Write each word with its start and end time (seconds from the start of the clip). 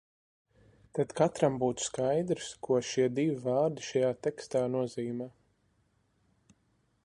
Tad 0.99 1.11
katram 1.19 1.59
būtu 1.63 1.85
skaidrs, 1.87 2.47
ko 2.69 2.79
šie 2.93 3.07
divi 3.19 3.37
vārdi 3.45 3.87
šajā 3.91 4.11
tekstā 4.29 4.65
nozīmē. 4.77 5.29